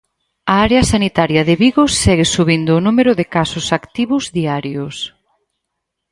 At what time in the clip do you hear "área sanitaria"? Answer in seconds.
0.67-1.41